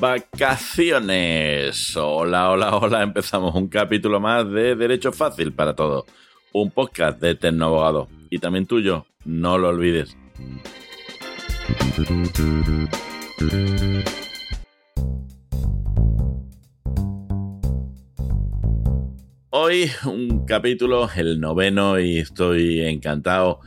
[0.00, 1.96] Vacaciones.
[1.96, 3.02] Hola, hola, hola.
[3.02, 6.04] Empezamos un capítulo más de Derecho Fácil para Todos.
[6.52, 10.16] Un podcast de Abogado Y también tuyo, no lo olvides.
[19.50, 23.60] Hoy un capítulo, el noveno, y estoy encantado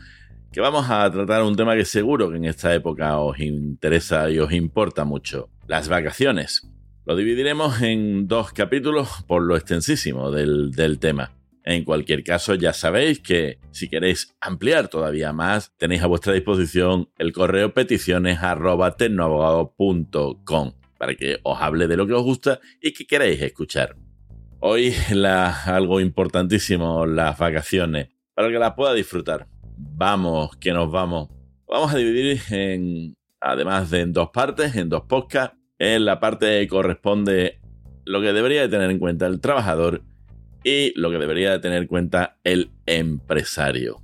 [0.53, 4.37] que vamos a tratar un tema que seguro que en esta época os interesa y
[4.37, 6.69] os importa mucho, las vacaciones.
[7.05, 11.31] Lo dividiremos en dos capítulos por lo extensísimo del, tema.
[11.63, 17.09] En cualquier caso, ya sabéis que si queréis ampliar todavía más, tenéis a vuestra disposición
[17.17, 18.37] el correo peticiones
[20.99, 23.95] para que os hable de lo que os gusta y que queréis escuchar.
[24.59, 24.93] Hoy
[25.65, 29.47] algo importantísimo, las vacaciones, para que las pueda disfrutar
[29.95, 31.29] vamos, que nos vamos.
[31.67, 35.57] Vamos a dividir en, además de en dos partes, en dos podcasts.
[35.79, 37.59] En la parte que corresponde
[38.05, 40.03] lo que debería de tener en cuenta el trabajador
[40.63, 44.01] y lo que debería de tener en cuenta el empresario.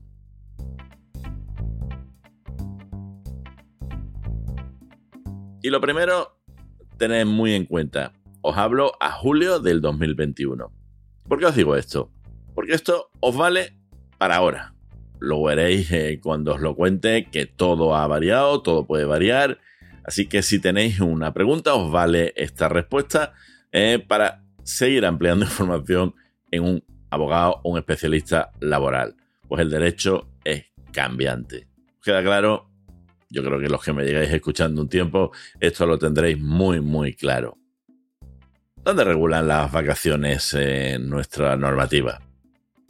[5.61, 6.39] Y lo primero,
[6.97, 10.71] tened muy en cuenta, os hablo a julio del 2021.
[11.27, 12.11] ¿Por qué os digo esto?
[12.55, 13.77] Porque esto os vale
[14.17, 14.73] para ahora,
[15.19, 19.59] lo veréis eh, cuando os lo cuente, que todo ha variado, todo puede variar.
[20.03, 23.33] Así que si tenéis una pregunta, os vale esta respuesta
[23.71, 26.15] eh, para seguir ampliando información
[26.51, 29.15] en un abogado o un especialista laboral.
[29.47, 31.67] Pues el derecho es cambiante.
[32.03, 32.69] ¿Queda claro?
[33.29, 37.13] Yo creo que los que me llegáis escuchando un tiempo, esto lo tendréis muy, muy
[37.13, 37.57] claro.
[38.83, 42.28] ¿Dónde regulan las vacaciones en nuestra normativa?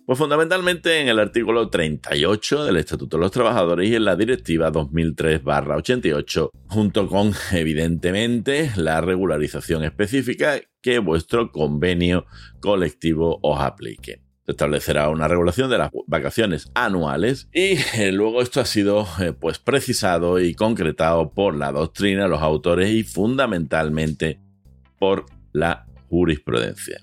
[0.09, 4.71] Pues fundamentalmente en el artículo 38 del Estatuto de los Trabajadores y en la Directiva
[4.71, 12.25] 2003-88, junto con, evidentemente, la regularización específica que vuestro convenio
[12.59, 18.61] colectivo os aplique se establecerá una regulación de las vacaciones anuales y eh, luego esto
[18.61, 24.39] ha sido eh, pues precisado y concretado por la doctrina, los autores y fundamentalmente
[24.97, 26.99] por la jurisprudencia.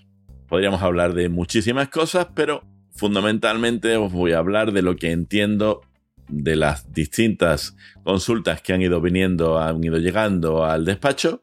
[0.48, 2.64] Podríamos hablar de muchísimas cosas, pero
[2.96, 5.82] Fundamentalmente os voy a hablar de lo que entiendo
[6.28, 11.42] de las distintas consultas que han ido viniendo, han ido llegando al despacho,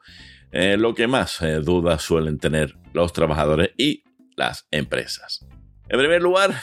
[0.51, 4.03] eh, lo que más eh, dudas suelen tener los trabajadores y
[4.35, 5.45] las empresas.
[5.89, 6.53] En primer lugar,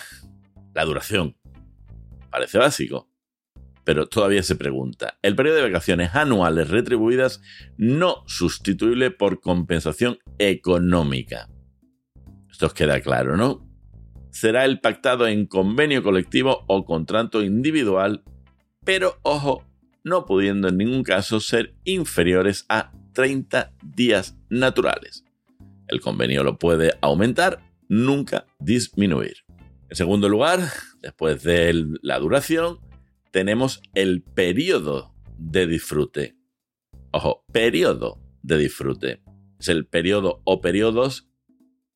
[0.75, 1.37] la duración.
[2.31, 3.09] Parece básico,
[3.85, 5.19] pero todavía se pregunta.
[5.23, 7.41] El periodo de vacaciones anuales retribuidas
[7.77, 11.49] no sustituible por compensación económica.
[12.51, 13.70] Esto os queda claro, ¿no?
[14.31, 18.23] Será el pactado en convenio colectivo o contrato individual,
[18.85, 19.65] pero ojo,
[20.05, 25.25] no pudiendo en ningún caso ser inferiores a 30 días naturales.
[25.89, 29.45] El convenio lo puede aumentar, nunca disminuir.
[29.89, 30.61] En segundo lugar,
[31.03, 32.79] después de la duración,
[33.33, 36.37] tenemos el periodo de disfrute.
[37.11, 39.23] Ojo, periodo de disfrute.
[39.59, 41.29] Es el periodo o periodos.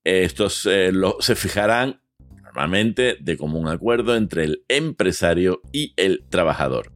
[0.02, 2.00] Estos eh, se fijarán
[2.54, 6.92] normalmente de común acuerdo entre el empresario y el trabajador,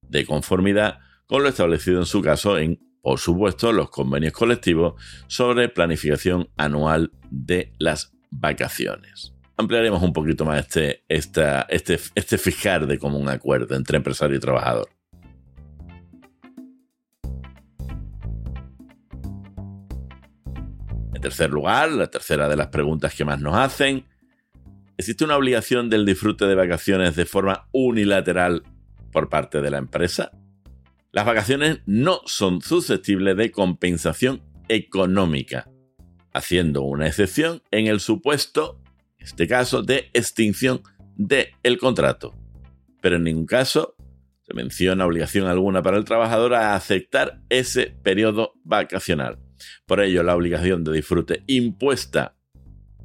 [0.00, 4.94] de conformidad con lo establecido en su caso en, por supuesto, los convenios colectivos
[5.26, 9.34] sobre planificación anual de las vacaciones.
[9.58, 14.88] Ampliaremos un poquito más este, este, este fijar de común acuerdo entre empresario y trabajador.
[21.14, 24.06] En tercer lugar, la tercera de las preguntas que más nos hacen
[24.96, 28.62] ¿Existe una obligación del disfrute de vacaciones de forma unilateral
[29.10, 30.30] por parte de la empresa?
[31.10, 35.68] Las vacaciones no son susceptibles de compensación económica,
[36.32, 38.80] haciendo una excepción en el supuesto,
[39.18, 40.82] en este caso, de extinción
[41.16, 42.32] del contrato.
[43.00, 43.96] Pero en ningún caso
[44.42, 49.40] se menciona obligación alguna para el trabajador a aceptar ese periodo vacacional.
[49.86, 52.33] Por ello, la obligación de disfrute impuesta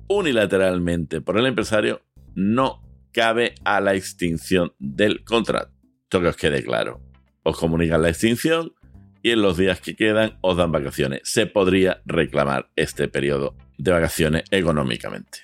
[0.10, 2.02] unilateralmente por el empresario
[2.36, 2.82] no
[3.14, 5.72] cabe a la extinción del contrato.
[6.04, 7.00] Esto que os quede claro.
[7.44, 8.74] Os comunican la extinción
[9.22, 11.22] y en los días que quedan os dan vacaciones.
[11.24, 15.40] Se podría reclamar este periodo de vacaciones económicamente.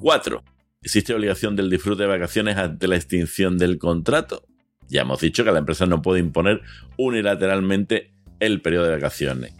[0.00, 0.44] 4.
[0.80, 4.46] ¿Existe obligación del disfrute de vacaciones ante la extinción del contrato?
[4.88, 6.62] Ya hemos dicho que la empresa no puede imponer
[6.96, 9.57] unilateralmente el periodo de vacaciones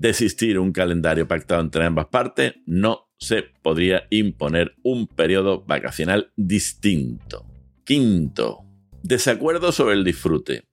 [0.00, 7.46] desistir un calendario pactado entre ambas partes, no se podría imponer un periodo vacacional distinto.
[7.84, 8.64] Quinto,
[9.02, 10.64] desacuerdo sobre el disfrute.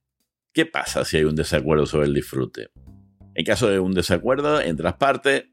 [0.54, 2.70] ¿Qué pasa si hay un desacuerdo sobre el disfrute?
[3.34, 5.44] En caso de un desacuerdo entre las partes,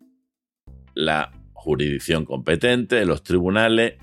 [0.94, 3.96] la jurisdicción competente, los tribunales,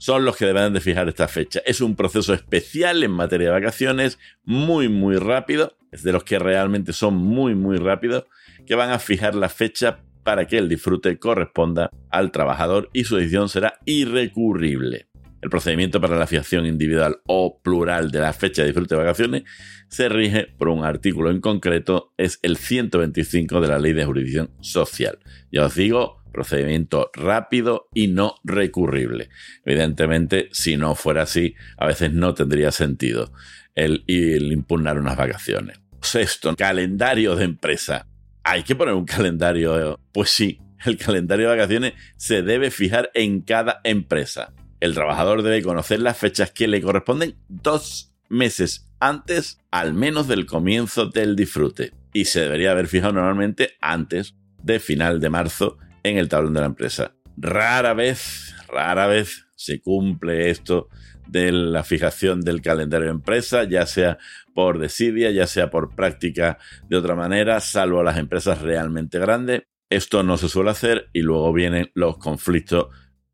[0.00, 1.60] son los que deben de fijar esta fecha.
[1.66, 6.38] Es un proceso especial en materia de vacaciones, muy, muy rápido, es de los que
[6.38, 8.24] realmente son muy, muy rápidos,
[8.66, 13.16] que van a fijar la fecha para que el disfrute corresponda al trabajador y su
[13.16, 15.06] decisión será irrecurrible.
[15.42, 19.42] El procedimiento para la fijación individual o plural de la fecha de disfrute de vacaciones
[19.88, 24.50] se rige por un artículo en concreto, es el 125 de la Ley de Jurisdicción
[24.60, 25.18] Social.
[25.52, 29.28] Ya os digo, procedimiento rápido y no recurrible.
[29.64, 33.32] Evidentemente, si no fuera así, a veces no tendría sentido
[33.74, 35.80] el, impugnar unas vacaciones.
[36.00, 38.06] Sexto, calendario de empresa.
[38.42, 40.00] ¿Hay que poner un calendario?
[40.12, 44.52] Pues sí, el calendario de vacaciones se debe fijar en cada empresa.
[44.80, 50.46] El trabajador debe conocer las fechas que le corresponden dos meses antes al menos del
[50.46, 56.18] comienzo del disfrute y se debería haber fijado normalmente antes de final de marzo en
[56.18, 57.14] el tablón de la empresa.
[57.36, 60.88] Rara vez, rara vez se cumple esto
[61.26, 64.18] de la fijación del calendario de empresa, ya sea
[64.54, 66.58] por desidia, ya sea por práctica
[66.88, 69.62] de otra manera, salvo las empresas realmente grandes.
[69.88, 72.88] Esto no se suele hacer y luego vienen los conflictos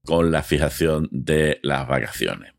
[0.04, 2.52] con la fijación de las vacaciones.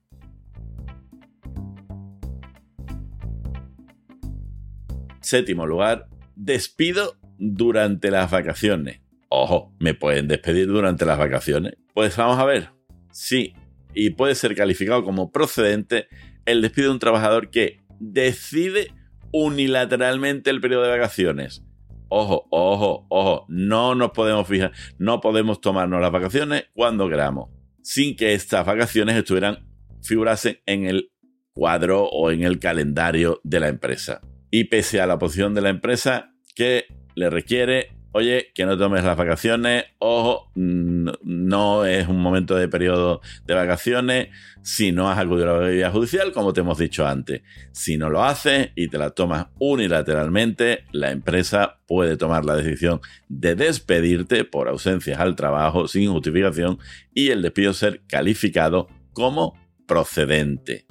[5.21, 9.01] Séptimo lugar, despido durante las vacaciones.
[9.29, 11.73] Ojo, ¿me pueden despedir durante las vacaciones?
[11.93, 12.69] Pues vamos a ver.
[13.11, 13.53] Sí,
[13.93, 16.07] y puede ser calificado como procedente
[16.45, 18.93] el despido de un trabajador que decide
[19.31, 21.63] unilateralmente el periodo de vacaciones
[22.09, 27.49] Ojo, ojo, ojo, no nos podemos fijar, no podemos tomarnos las vacaciones cuando queramos,
[27.81, 29.67] sin que estas vacaciones estuvieran,
[30.01, 31.11] figurasen en el
[31.51, 34.21] cuadro o en el calendario de la empresa.
[34.49, 36.85] Y pese a la posición de la empresa que
[37.15, 43.21] le requiere oye, que no tomes las vacaciones, ojo, no es un momento de periodo
[43.45, 44.29] de vacaciones
[44.63, 47.43] si no has acudido a la vía judicial, como te hemos dicho antes.
[47.71, 53.01] Si no lo haces y te la tomas unilateralmente, la empresa puede tomar la decisión
[53.29, 56.79] de despedirte por ausencias al trabajo sin justificación
[57.13, 59.53] y el despido ser calificado como
[59.85, 60.87] procedente.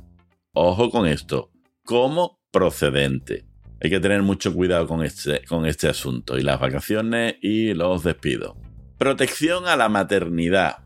[0.52, 1.50] Ojo con esto,
[1.84, 3.44] como procedente.
[3.82, 8.02] Hay que tener mucho cuidado con este, con este asunto y las vacaciones y los
[8.02, 8.56] despidos.
[8.98, 10.78] Protección a la maternidad.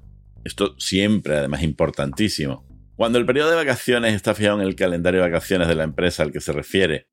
[0.45, 2.67] Esto siempre, además, importantísimo.
[2.97, 6.23] Cuando el periodo de vacaciones está fijado en el calendario de vacaciones de la empresa
[6.23, 7.07] al que se refiere,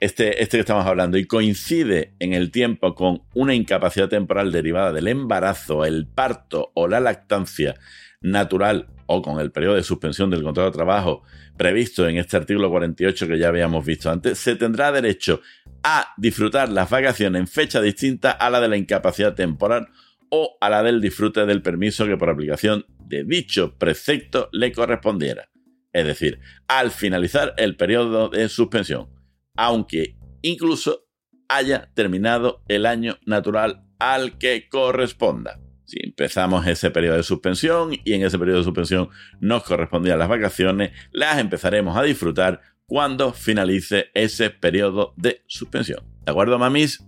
[0.00, 4.92] este, este que estamos hablando, y coincide en el tiempo con una incapacidad temporal derivada
[4.92, 7.76] del embarazo, el parto o la lactancia
[8.20, 11.22] natural o con el periodo de suspensión del contrato de trabajo
[11.56, 15.40] previsto en este artículo 48 que ya habíamos visto antes, se tendrá derecho
[15.82, 19.88] a disfrutar las vacaciones en fecha distinta a la de la incapacidad temporal
[20.30, 25.50] o a la del disfrute del permiso que por aplicación de dicho precepto le correspondiera.
[25.92, 26.38] Es decir,
[26.68, 29.08] al finalizar el periodo de suspensión,
[29.56, 31.08] aunque incluso
[31.48, 35.59] haya terminado el año natural al que corresponda.
[35.90, 39.08] Si empezamos ese periodo de suspensión y en ese periodo de suspensión
[39.40, 46.04] nos correspondían las vacaciones, las empezaremos a disfrutar cuando finalice ese periodo de suspensión.
[46.24, 47.04] ¿De acuerdo, mamis?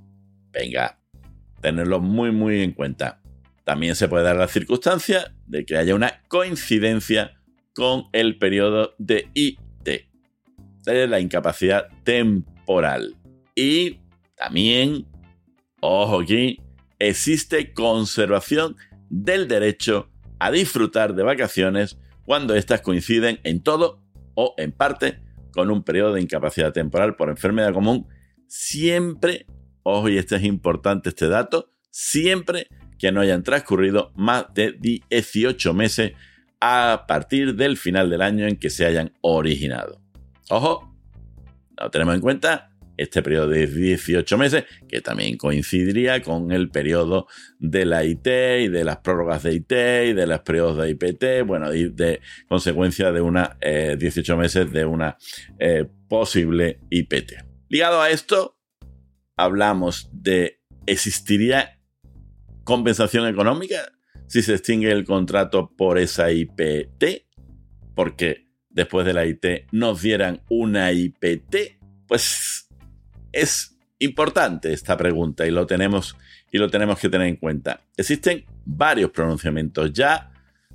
[0.50, 0.98] Venga,
[1.60, 3.22] tenerlo muy, muy en cuenta.
[3.62, 7.40] También se puede dar la circunstancia de que haya una coincidencia
[7.76, 10.08] con el periodo de IT,
[10.84, 13.14] de la incapacidad temporal.
[13.54, 14.00] Y
[14.34, 15.06] también,
[15.80, 16.58] ojo aquí,
[17.09, 18.76] existe conservación
[19.11, 24.02] del derecho a disfrutar de vacaciones cuando éstas coinciden en todo
[24.35, 25.21] o en parte
[25.52, 28.06] con un periodo de incapacidad temporal por enfermedad común,
[28.47, 29.47] siempre,
[29.82, 32.68] ojo y este es importante este dato, siempre
[32.99, 36.12] que no hayan transcurrido más de 18 meses
[36.61, 40.00] a partir del final del año en que se hayan originado.
[40.49, 40.94] Ojo,
[41.78, 47.26] lo tenemos en cuenta este periodo de 18 meses, que también coincidiría con el periodo
[47.58, 51.46] de la IT y de las prórrogas de IT y de los periodos de IPT,
[51.46, 55.16] bueno, y de consecuencia de una 18 eh, meses de una
[55.58, 57.32] eh, posible IPT.
[57.68, 58.58] Ligado a esto,
[59.37, 61.78] hablamos de existiría
[62.64, 63.92] compensación económica
[64.32, 67.26] si se extingue el contrato por esa IPT,
[67.94, 72.66] porque después de la IT nos dieran una IPT, pues
[73.32, 76.16] es importante esta pregunta y lo tenemos,
[76.50, 77.80] y lo tenemos que tener en cuenta.
[77.96, 80.32] Existen varios pronunciamientos ya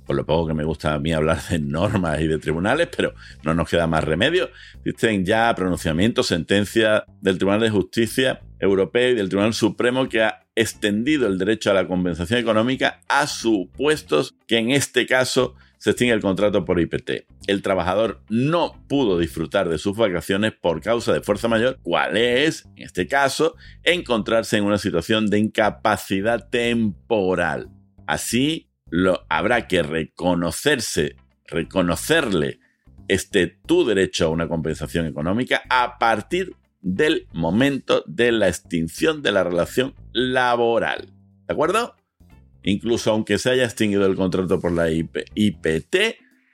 [0.08, 3.12] por lo poco que me gusta a mí hablar de normas y de tribunales, pero
[3.42, 4.48] no nos queda más remedio.
[4.82, 10.46] Existen ya pronunciamientos, sentencias del Tribunal de Justicia Europeo y del Tribunal Supremo que ha
[10.54, 16.12] extendido el derecho a la compensación económica a supuestos que en este caso se extingue
[16.12, 17.26] el contrato por IPT.
[17.46, 22.66] El trabajador no pudo disfrutar de sus vacaciones por causa de fuerza mayor, cuál es,
[22.76, 27.70] en este caso, encontrarse en una situación de incapacidad temporal.
[28.06, 31.16] Así, lo, habrá que reconocerse,
[31.46, 32.60] reconocerle
[33.06, 39.32] este tu derecho a una compensación económica a partir del momento de la extinción de
[39.32, 41.12] la relación laboral.
[41.46, 41.96] ¿De acuerdo?
[42.62, 45.96] Incluso aunque se haya extinguido el contrato por la IPT,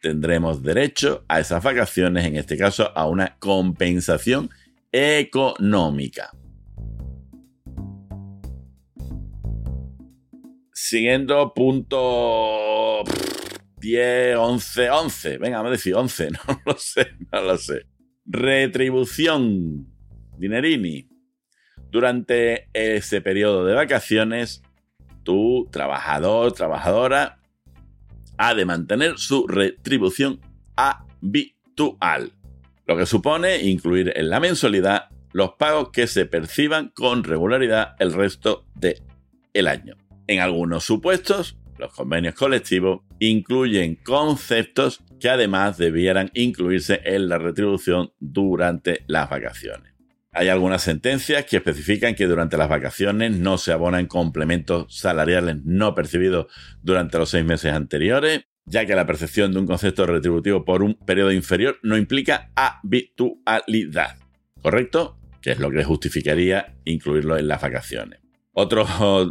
[0.01, 4.51] tendremos derecho a esas vacaciones, en este caso a una compensación
[4.93, 6.31] económica.
[10.73, 13.03] Siguiendo punto
[13.85, 15.39] 10, 11, 11.
[15.39, 16.31] Venga, vamos a decir 11.
[16.49, 17.87] No lo sé, no lo sé.
[18.27, 19.87] Retribución.
[20.37, 21.09] Dinerini.
[21.91, 24.63] Durante ese periodo de vacaciones,
[25.25, 27.39] tu trabajador, trabajadora,
[28.39, 30.41] ha de mantener su retribución
[30.77, 32.33] habitual.
[32.87, 38.13] Lo que supone incluir en la mensualidad los pagos que se perciban con regularidad el
[38.13, 39.97] resto del año.
[40.29, 48.13] En algunos supuestos, los convenios colectivos incluyen conceptos que además debieran incluirse en la retribución
[48.21, 49.94] durante las vacaciones.
[50.37, 55.95] Hay algunas sentencias que especifican que durante las vacaciones no se abonan complementos salariales no
[55.95, 56.47] percibidos
[56.83, 60.95] durante los seis meses anteriores, ya que la percepción de un concepto retributivo por un
[60.95, 64.17] periodo inferior no implica habitualidad.
[64.61, 65.21] ¿Correcto?
[65.41, 68.19] Que es lo que justificaría incluirlo en las vacaciones.
[68.53, 68.87] Otro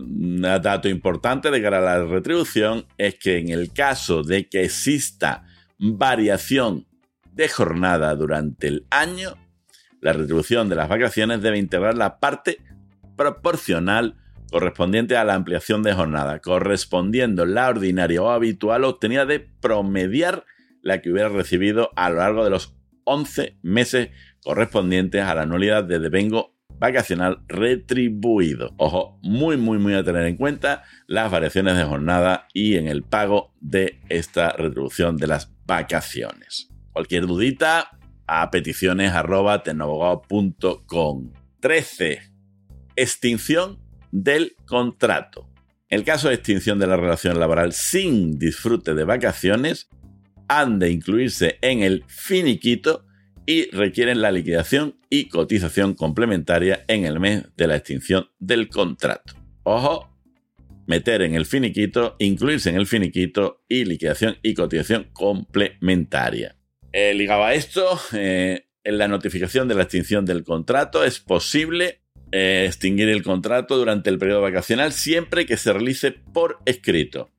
[0.62, 5.44] dato importante de cara a la retribución es que en el caso de que exista
[5.78, 6.88] variación
[7.34, 9.36] de jornada durante el año,
[10.04, 12.58] la retribución de las vacaciones debe integrar la parte
[13.16, 14.18] proporcional
[14.52, 20.46] correspondiente a la ampliación de jornada, correspondiendo la ordinaria o habitual obtenida de promediar
[20.82, 24.10] la que hubiera recibido a lo largo de los 11 meses
[24.44, 28.74] correspondientes a la anualidad de devengo vacacional retribuido.
[28.76, 33.04] Ojo, muy, muy, muy a tener en cuenta las variaciones de jornada y en el
[33.04, 36.70] pago de esta retribución de las vacaciones.
[36.92, 37.98] Cualquier dudita,
[38.42, 39.63] a peticiones arroba
[41.62, 42.22] 13.
[42.96, 43.80] Extinción
[44.12, 45.50] del contrato.
[45.90, 49.90] El caso de extinción de la relación laboral sin disfrute de vacaciones,
[50.48, 53.06] han de incluirse en el finiquito
[53.46, 59.34] y requieren la liquidación y cotización complementaria en el mes de la extinción del contrato.
[59.63, 60.10] Ojo,
[60.88, 66.58] meter en el finiquito, incluirse en el finiquito y liquidación y cotización complementaria.
[66.94, 72.02] Eh, ligado a esto, eh, en la notificación de la extinción del contrato es posible
[72.32, 77.32] eh, extinguir el contrato durante el periodo vacacional siempre que se realice por escrito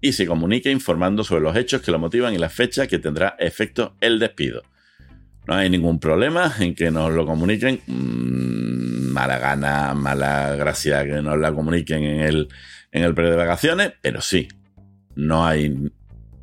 [0.00, 3.34] y se comunique informando sobre los hechos que lo motivan y la fecha que tendrá
[3.40, 4.62] efecto el despido.
[5.48, 7.80] No hay ningún problema en que nos lo comuniquen.
[7.88, 12.48] Mm, mala gana, mala gracia que nos la comuniquen en el,
[12.92, 14.46] en el periodo de vacaciones, pero sí,
[15.16, 15.90] no hay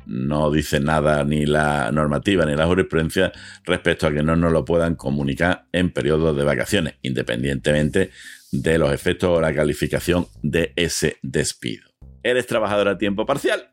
[0.08, 3.30] no dice nada ni la normativa ni la jurisprudencia
[3.64, 8.10] respecto a que no nos lo puedan comunicar en periodos de vacaciones, independientemente
[8.50, 11.88] de los efectos o la calificación de ese despido.
[12.22, 13.70] ¿Eres trabajador a tiempo parcial?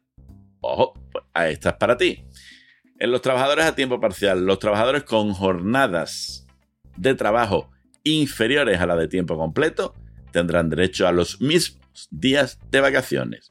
[0.60, 2.26] Ojo, pues esta es para ti.
[3.00, 6.46] En los trabajadores a tiempo parcial, los trabajadores con jornadas
[6.98, 7.72] de trabajo
[8.04, 9.96] inferiores a la de tiempo completo
[10.32, 11.80] tendrán derecho a los mismos
[12.12, 13.50] días de vacaciones.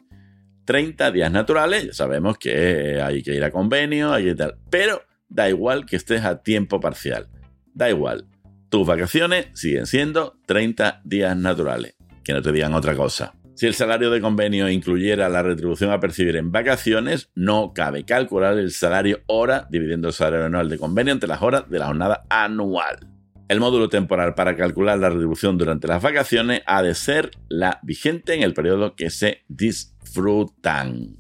[0.65, 5.03] 30 días naturales, ya sabemos que hay que ir a convenio, hay que tal, pero
[5.29, 7.29] da igual que estés a tiempo parcial.
[7.75, 8.27] Da igual.
[8.69, 11.95] Tus vacaciones siguen siendo 30 días naturales.
[12.25, 13.35] Que no te digan otra cosa.
[13.55, 18.59] Si el salario de convenio incluyera la retribución a percibir en vacaciones, no cabe calcular
[18.59, 22.25] el salario hora dividiendo el salario anual de convenio entre las horas de la jornada
[22.29, 23.14] anual.
[23.47, 28.33] El módulo temporal para calcular la retribución durante las vacaciones ha de ser la vigente
[28.33, 31.19] en el periodo que se disfrutan.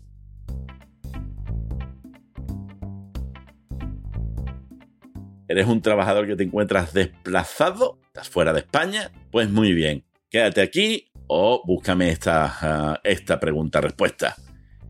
[5.49, 8.00] ¿Eres un trabajador que te encuentras desplazado?
[8.07, 9.12] ¿Estás fuera de España?
[9.31, 14.35] Pues muy bien, quédate aquí o búscame esta, ah, esta pregunta-respuesta.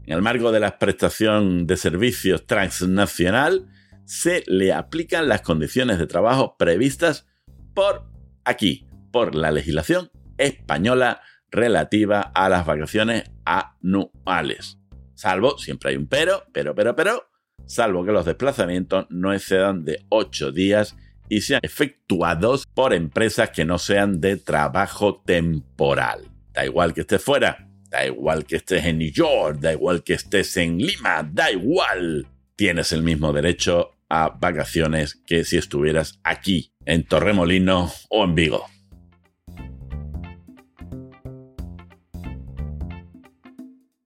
[0.07, 3.67] En el marco de la prestación de servicios transnacional,
[4.04, 7.26] se le aplican las condiciones de trabajo previstas
[7.75, 8.04] por
[8.44, 14.78] aquí, por la legislación española relativa a las vacaciones anuales.
[15.14, 17.28] Salvo, siempre hay un pero, pero, pero, pero,
[17.66, 20.96] salvo que los desplazamientos no excedan de 8 días
[21.28, 26.30] y sean efectuados por empresas que no sean de trabajo temporal.
[26.52, 30.14] Da igual que estés fuera, da igual que estés en New York, da igual que
[30.14, 32.26] estés en Lima, da igual.
[32.56, 38.66] Tienes el mismo derecho a vacaciones que si estuvieras aquí, en Torremolino o en Vigo.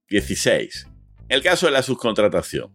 [0.08, 0.86] 16.
[1.28, 2.72] El caso de la subcontratación.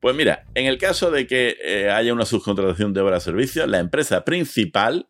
[0.00, 3.66] Pues mira, en el caso de que eh, haya una subcontratación de obra o servicio,
[3.66, 5.08] la empresa principal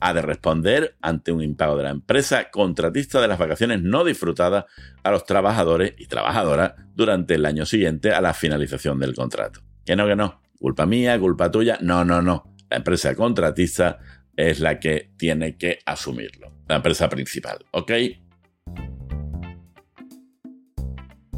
[0.00, 4.64] ha de responder ante un impago de la empresa contratista de las vacaciones no disfrutadas
[5.02, 9.60] a los trabajadores y trabajadoras durante el año siguiente a la finalización del contrato.
[9.84, 10.42] Que no, que no.
[10.58, 11.78] Culpa mía, culpa tuya.
[11.80, 12.54] No, no, no.
[12.70, 13.98] La empresa contratista
[14.36, 16.52] es la que tiene que asumirlo.
[16.68, 17.58] La empresa principal.
[17.72, 17.92] ¿Ok?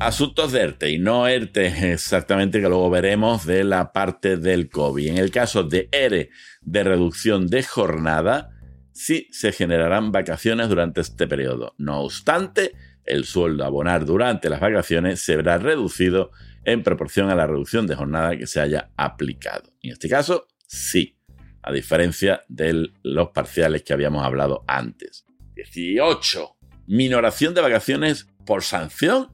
[0.00, 5.08] Asuntos de ERTE y no ERTE exactamente que luego veremos de la parte del COVID.
[5.08, 6.30] En el caso de ERE
[6.62, 8.50] de reducción de jornada,
[8.92, 11.74] sí se generarán vacaciones durante este periodo.
[11.78, 12.74] No obstante,
[13.08, 16.30] el sueldo a abonar durante las vacaciones se verá reducido
[16.64, 19.72] en proporción a la reducción de jornada que se haya aplicado.
[19.82, 21.16] En este caso, sí,
[21.62, 25.24] a diferencia de los parciales que habíamos hablado antes.
[25.54, 26.56] 18.
[26.86, 29.30] Minoración de vacaciones por sanción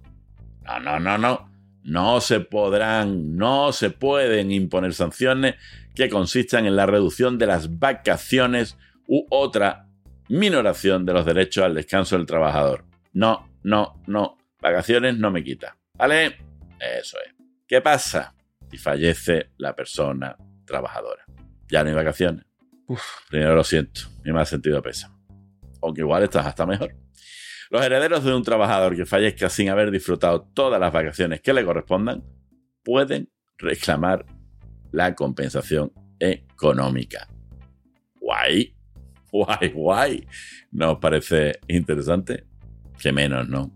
[0.64, 1.50] no, no, no, no.
[1.82, 5.56] No se podrán, no se pueden imponer sanciones
[5.94, 9.86] que consistan en la reducción de las vacaciones u otra
[10.28, 12.86] minoración de los derechos al descanso del trabajador.
[13.12, 14.38] No, no, no.
[14.60, 15.76] Vacaciones no me quita.
[15.94, 16.38] ¿Vale?
[16.78, 17.34] Eso es.
[17.66, 18.34] ¿Qué pasa
[18.70, 21.24] si fallece la persona trabajadora?
[21.68, 22.44] Ya no hay vacaciones.
[22.86, 25.10] Uf, primero lo siento, mi más sentido pesa.
[25.82, 26.94] Aunque igual estás hasta mejor.
[27.70, 31.64] Los herederos de un trabajador que fallezca sin haber disfrutado todas las vacaciones que le
[31.64, 32.22] correspondan
[32.82, 34.26] pueden reclamar
[34.92, 37.26] la compensación económica.
[38.20, 38.76] Guay,
[39.32, 40.26] guay, guay.
[40.70, 42.46] ¿Nos parece interesante?
[42.98, 43.70] Que menos, ¿no?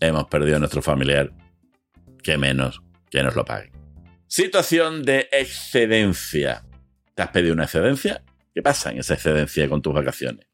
[0.00, 1.32] Hemos perdido a nuestro familiar.
[2.22, 3.72] Que menos que nos lo paguen.
[4.26, 6.64] Situación de excedencia.
[7.14, 8.22] ¿Te has pedido una excedencia?
[8.54, 10.46] ¿Qué pasa en esa excedencia con tus vacaciones?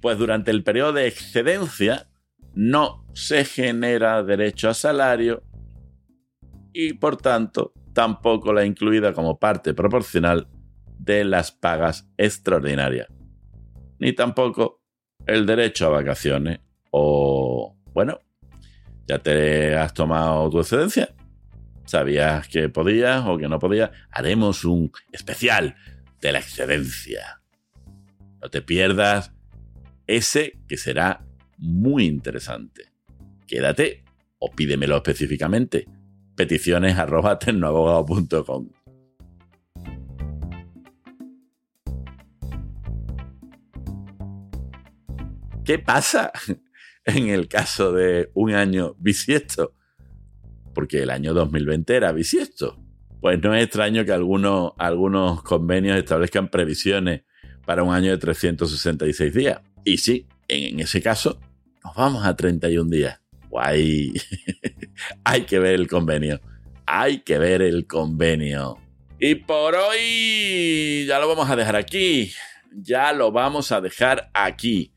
[0.00, 2.08] pues durante el periodo de excedencia
[2.54, 5.42] no se genera derecho a salario
[6.72, 10.48] y por tanto tampoco la incluida como parte proporcional
[10.98, 13.08] de las pagas extraordinarias,
[13.98, 14.82] ni tampoco
[15.26, 18.20] el derecho a vacaciones o, bueno,
[19.06, 21.14] ya te has tomado tu excedencia,
[21.84, 25.76] sabías que podías o que no podías, haremos un especial
[26.20, 27.40] de la excedencia.
[28.40, 29.32] No te pierdas
[30.06, 31.24] ese que será
[31.56, 32.92] muy interesante.
[33.46, 34.04] Quédate
[34.38, 35.86] o pídemelo específicamente.
[36.36, 37.38] Peticiones arroba
[45.64, 46.32] ¿Qué pasa
[47.08, 49.74] en el caso de un año bisiesto?
[50.74, 52.78] Porque el año 2020 era bisiesto.
[53.20, 57.22] Pues no es extraño que algunos, algunos convenios establezcan previsiones
[57.66, 59.60] para un año de 366 días.
[59.84, 61.40] Y sí, en ese caso,
[61.84, 63.20] nos vamos a 31 días.
[63.48, 64.12] Guay.
[65.24, 66.40] Hay que ver el convenio.
[66.86, 68.78] Hay que ver el convenio.
[69.18, 72.32] Y por hoy ya lo vamos a dejar aquí.
[72.72, 74.92] Ya lo vamos a dejar aquí.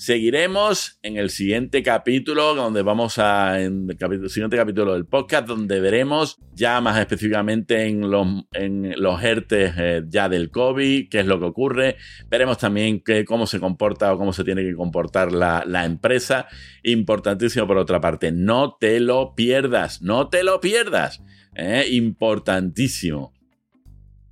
[0.00, 3.60] Seguiremos en el siguiente capítulo, donde vamos a.
[3.60, 9.22] En el, siguiente capítulo del podcast, donde veremos ya más específicamente en los, en los
[9.22, 11.96] ERTES eh, ya del COVID, qué es lo que ocurre.
[12.30, 16.46] Veremos también cómo se comporta o cómo se tiene que comportar la, la empresa.
[16.82, 21.22] Importantísimo por otra parte, no te lo pierdas, no te lo pierdas.
[21.54, 23.34] Eh, importantísimo.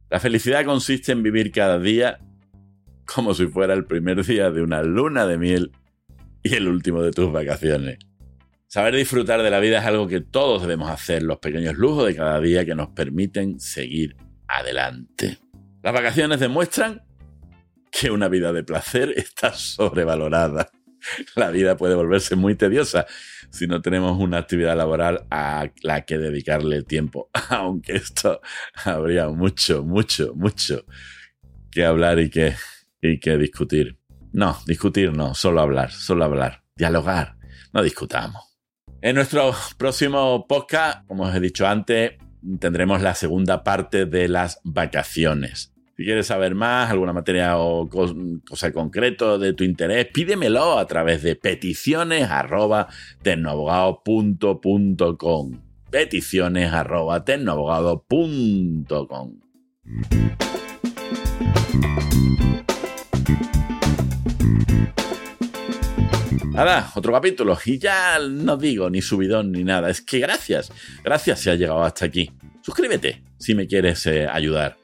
[0.09, 2.21] La felicidad consiste en vivir cada día
[3.13, 5.73] como si fuera el primer día de una luna de miel
[6.43, 7.99] y el último de tus vacaciones.
[8.67, 12.15] Saber disfrutar de la vida es algo que todos debemos hacer, los pequeños lujos de
[12.15, 14.15] cada día que nos permiten seguir
[14.47, 15.39] adelante.
[15.83, 17.03] Las vacaciones demuestran
[17.91, 20.71] que una vida de placer está sobrevalorada.
[21.35, 23.07] La vida puede volverse muy tediosa
[23.51, 28.43] si no tenemos una actividad laboral a la que dedicarle tiempo, aunque esto
[28.85, 30.85] habría mucho, mucho, mucho
[31.71, 32.55] que hablar y que
[33.01, 33.99] y que discutir.
[34.33, 37.37] No, discutir no, solo hablar, solo hablar, dialogar,
[37.73, 38.43] no discutamos.
[39.01, 42.13] En nuestro próximo podcast, como os he dicho antes,
[42.59, 45.73] tendremos la segunda parte de las vacaciones.
[45.97, 51.23] Si quieres saber más, alguna materia o cosa concreto de tu interés, pídemelo a través
[51.23, 52.89] de peticiones arroba
[55.91, 57.25] Peticiones arroba
[66.59, 67.57] Nada, otro capítulo.
[67.65, 69.91] Y ya no digo ni subidón ni nada.
[69.91, 70.73] Es que gracias.
[71.05, 72.33] Gracias si has llegado hasta aquí.
[72.63, 74.77] Suscríbete si me quieres eh, ayudar.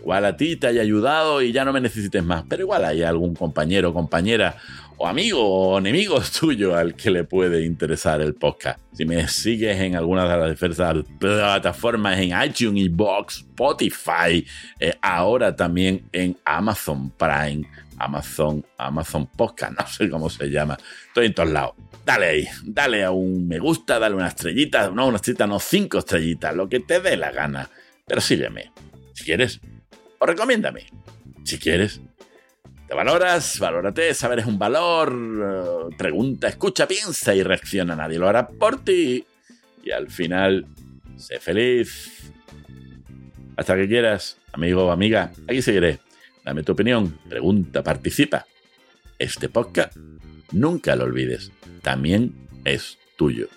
[0.00, 2.44] Igual a ti te haya ayudado y ya no me necesites más.
[2.46, 4.58] Pero igual hay algún compañero, compañera
[4.98, 8.78] o amigo o enemigo tuyo al que le puede interesar el podcast.
[8.92, 14.46] Si me sigues en alguna de las diversas plataformas, en iTunes, Box, Spotify,
[14.78, 17.66] eh, ahora también en Amazon Prime
[17.98, 20.76] Amazon, Amazon Podcast, no sé cómo se llama.
[21.08, 21.74] Estoy en todos lados.
[22.04, 25.98] Dale ahí, dale a un me gusta, dale una estrellita, no una estrellita, no cinco
[25.98, 27.70] estrellitas, lo que te dé la gana.
[28.06, 28.72] Pero sígueme,
[29.14, 29.60] si quieres,
[30.18, 30.86] o recomiéndame,
[31.44, 32.00] si quieres.
[32.86, 33.58] ¿Te valoras?
[33.58, 35.90] Valórate, saber es un valor.
[35.90, 37.96] Eh, pregunta, escucha, piensa y reacciona.
[37.96, 39.24] Nadie lo hará por ti.
[39.82, 40.66] Y al final,
[41.16, 42.30] sé feliz.
[43.56, 46.00] Hasta que quieras, amigo o amiga, aquí seguiré
[46.44, 48.44] Dame tu opinión, pregunta, participa.
[49.18, 49.96] Este podcast,
[50.52, 51.50] nunca lo olvides,
[51.82, 53.48] también es tuyo.